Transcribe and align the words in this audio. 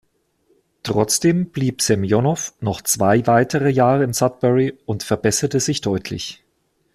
Trotzdem 0.81 1.51
blieb 1.51 1.79
Semjonow 1.83 2.55
noch 2.59 2.81
zwei 2.81 3.27
weitere 3.27 3.69
Jahre 3.69 4.03
in 4.03 4.13
Sudbury 4.13 4.75
und 4.87 5.03
verbesserte 5.03 5.59
sich 5.59 5.81
deutlich. 5.81 6.43